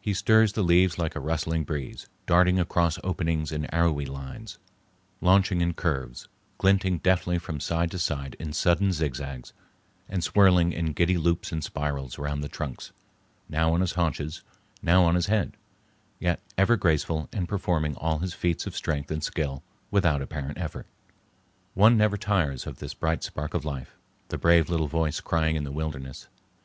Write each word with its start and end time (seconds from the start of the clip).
He 0.00 0.14
stirs 0.14 0.52
the 0.52 0.62
leaves 0.62 0.96
like 0.96 1.16
a 1.16 1.20
rustling 1.20 1.64
breeze, 1.64 2.06
darting 2.26 2.60
across 2.60 3.00
openings 3.02 3.50
in 3.50 3.66
arrowy 3.74 4.06
lines, 4.06 4.60
launching 5.20 5.60
in 5.60 5.74
curves, 5.74 6.28
glinting 6.56 6.98
deftly 6.98 7.36
from 7.40 7.58
side 7.58 7.90
to 7.90 7.98
side 7.98 8.36
in 8.38 8.52
sudden 8.52 8.92
zigzags, 8.92 9.52
and 10.08 10.22
swirling 10.22 10.70
in 10.72 10.92
giddy 10.92 11.18
loops 11.18 11.50
and 11.50 11.64
spirals 11.64 12.16
around 12.16 12.42
the 12.42 12.48
trunks, 12.48 12.92
now 13.48 13.72
on 13.74 13.80
his 13.80 13.94
haunches, 13.94 14.42
now 14.82 15.02
on 15.02 15.16
his 15.16 15.26
head, 15.26 15.56
yet 16.20 16.40
ever 16.56 16.76
graceful 16.76 17.28
and 17.32 17.48
performing 17.48 17.96
all 17.96 18.18
his 18.20 18.34
feats 18.34 18.68
of 18.68 18.76
strength 18.76 19.10
and 19.10 19.24
skill 19.24 19.64
without 19.90 20.22
apparent 20.22 20.58
effort. 20.58 20.86
One 21.74 21.96
never 21.96 22.16
tires 22.16 22.68
of 22.68 22.78
this 22.78 22.94
bright 22.94 23.24
spark 23.24 23.52
of 23.52 23.64
life, 23.64 23.96
the 24.28 24.38
brave 24.38 24.70
little 24.70 24.86
voice 24.86 25.18
crying 25.18 25.56
in 25.56 25.64
the 25.64 25.72
wilderness. 25.72 26.28